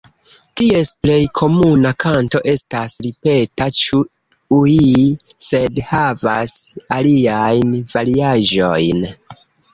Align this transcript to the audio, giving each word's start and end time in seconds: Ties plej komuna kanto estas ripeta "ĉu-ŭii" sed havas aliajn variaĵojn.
Ties 0.59 0.91
plej 1.05 1.17
komuna 1.39 1.91
kanto 2.03 2.41
estas 2.53 2.95
ripeta 3.07 3.67
"ĉu-ŭii" 3.81 5.05
sed 5.49 5.79
havas 5.91 6.57
aliajn 6.99 7.79
variaĵojn. 7.95 9.07